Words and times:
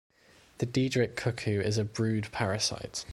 The 0.57 0.65
diederik 0.65 1.15
cuckoo 1.15 1.61
is 1.61 1.77
a 1.77 1.83
brood 1.83 2.31
parasite. 2.31 3.05